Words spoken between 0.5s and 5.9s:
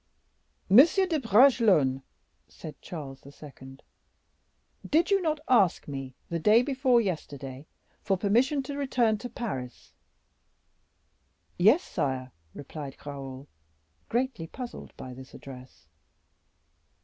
"Monsieur de Bragelonne," said Charles II., "did you not ask